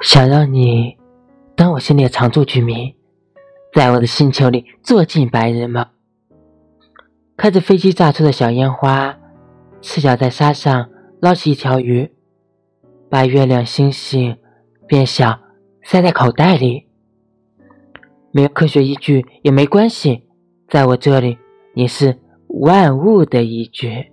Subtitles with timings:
[0.00, 0.96] 想让你
[1.54, 2.94] 当我心里的常住居民，
[3.74, 5.86] 在我的星球里做尽白日梦。
[7.36, 9.18] 看着飞机炸出的小烟花，
[9.82, 10.88] 赤脚在沙上
[11.20, 12.10] 捞起一条鱼，
[13.10, 14.38] 把月亮、星星
[14.86, 15.38] 变小
[15.82, 16.86] 塞在口袋里。
[18.32, 20.24] 没有科学依据也没关系，
[20.68, 21.36] 在我这里，
[21.74, 24.10] 你是万物的依据。